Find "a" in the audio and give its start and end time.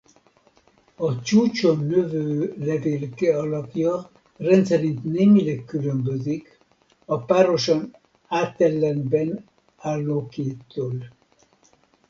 0.95-1.21, 7.05-7.17